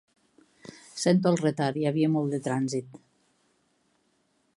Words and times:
Sento 1.03 1.33
el 1.33 1.37
retard, 1.41 1.77
hi 1.81 1.85
havia 1.91 2.09
molt 2.15 2.33
de 2.37 2.39
trànsit. 2.47 2.99